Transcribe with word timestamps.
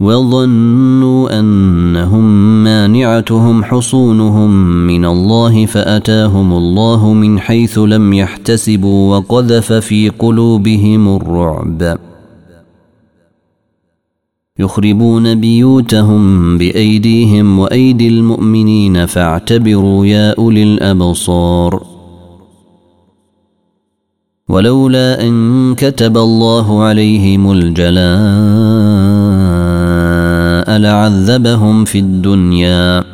وظنوا 0.00 1.40
انهم 1.40 2.24
مانعتهم 2.64 3.64
حصونهم 3.64 4.50
من 4.66 5.04
الله 5.04 5.66
فاتاهم 5.66 6.52
الله 6.52 7.12
من 7.12 7.40
حيث 7.40 7.78
لم 7.78 8.12
يحتسبوا 8.12 9.16
وقذف 9.16 9.72
في 9.72 10.08
قلوبهم 10.08 11.16
الرعب 11.16 11.98
يخربون 14.58 15.34
بيوتهم 15.40 16.58
بايديهم 16.58 17.58
وايدي 17.58 18.08
المؤمنين 18.08 19.06
فاعتبروا 19.06 20.06
يا 20.06 20.34
اولي 20.38 20.62
الابصار 20.62 21.82
ولولا 24.48 25.26
ان 25.28 25.74
كتب 25.74 26.16
الله 26.16 26.82
عليهم 26.82 27.52
الجلال 27.52 29.15
لعذبهم 30.78 31.84
في 31.84 31.98
الدنيا 31.98 33.04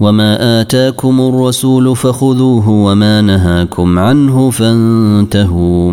وما 0.00 0.60
آتاكم 0.60 1.20
الرسول 1.20 1.96
فخذوه 1.96 2.68
وما 2.68 3.20
نهاكم 3.22 3.98
عنه 3.98 4.50
فانتهوا 4.50 5.92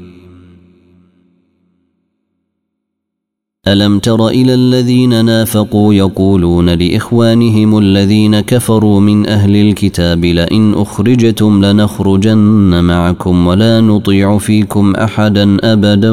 ألم 3.67 3.99
تر 3.99 4.27
إلى 4.27 4.53
الذين 4.53 5.25
نافقوا 5.25 5.93
يقولون 5.93 6.69
لإخوانهم 6.69 7.77
الذين 7.77 8.39
كفروا 8.39 8.99
من 8.99 9.27
أهل 9.27 9.55
الكتاب 9.55 10.25
لئن 10.25 10.73
أخرجتم 10.73 11.65
لنخرجن 11.65 12.83
معكم 12.83 13.47
ولا 13.47 13.81
نطيع 13.81 14.37
فيكم 14.37 14.95
أحدا 14.95 15.57
أبدا 15.73 16.11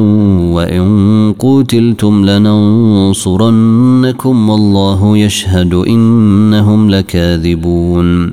وإن 0.53 1.35
قوتلتم 1.39 2.25
لننصرنكم 2.27 4.49
والله 4.49 5.19
يشهد 5.19 5.75
إنهم 5.75 6.91
لكاذبون 6.91 8.33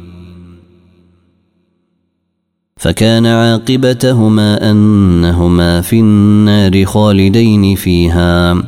فكان 2.81 3.25
عاقبتهما 3.25 4.71
انهما 4.71 5.81
في 5.81 5.99
النار 5.99 6.85
خالدين 6.85 7.75
فيها 7.75 8.63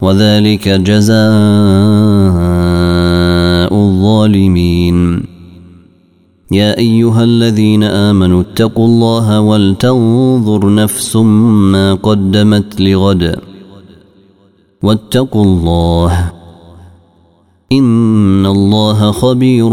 وذلك 0.00 0.68
جزاء 0.68 1.16
الظالمين 3.74 5.22
يا 6.52 6.78
ايها 6.78 7.24
الذين 7.24 7.82
امنوا 7.82 8.40
اتقوا 8.40 8.86
الله 8.86 9.40
ولتنظر 9.40 10.74
نفس 10.74 11.16
ما 11.16 11.94
قدمت 11.94 12.80
لغد 12.80 13.36
واتقوا 14.82 15.44
الله 15.44 16.32
ان 17.72 18.46
الله 18.46 19.10
خبير 19.10 19.68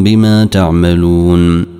بما 0.00 0.44
تعملون 0.50 1.79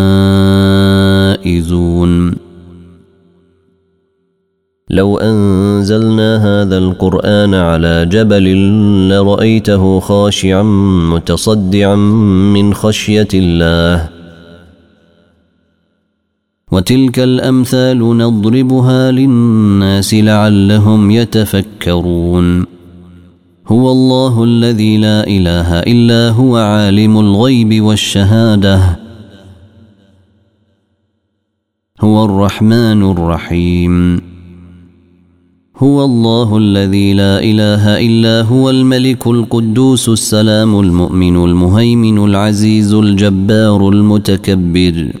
لو 4.91 5.17
أنزلنا 5.17 6.61
هذا 6.61 6.77
القرآن 6.77 7.53
على 7.53 8.05
جبل 8.05 8.47
لرأيته 9.09 9.99
خاشعا 9.99 10.61
متصدعا 11.13 11.95
من 11.95 12.73
خشية 12.73 13.27
الله 13.33 14.09
وتلك 16.71 17.19
الأمثال 17.19 18.17
نضربها 18.17 19.11
للناس 19.11 20.13
لعلهم 20.13 21.11
يتفكرون 21.11 22.65
هو 23.67 23.91
الله 23.91 24.43
الذي 24.43 24.97
لا 24.97 25.27
إله 25.27 25.79
إلا 25.79 26.29
هو 26.29 26.57
عالم 26.57 27.19
الغيب 27.19 27.81
والشهادة 27.83 28.99
هو 32.01 32.25
الرحمن 32.25 33.11
الرحيم 33.11 34.21
هو 35.83 36.05
الله 36.05 36.57
الذي 36.57 37.13
لا 37.13 37.39
اله 37.43 38.05
الا 38.07 38.41
هو 38.41 38.69
الملك 38.69 39.27
القدوس 39.27 40.09
السلام 40.09 40.79
المؤمن 40.79 41.35
المهيمن 41.43 42.23
العزيز 42.23 42.93
الجبار 42.93 43.89
المتكبر 43.89 45.11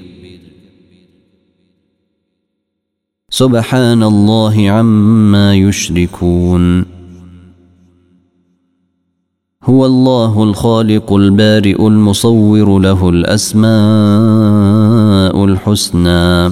سبحان 3.29 4.03
الله 4.03 4.65
عما 4.69 5.55
يشركون 5.55 6.85
هو 9.63 9.85
الله 9.85 10.43
الخالق 10.43 11.13
البارئ 11.13 11.87
المصور 11.87 12.79
له 12.79 13.09
الاسماء 13.09 15.45
الحسنى 15.45 16.51